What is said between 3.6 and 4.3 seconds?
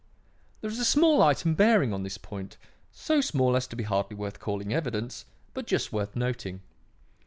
to be hardly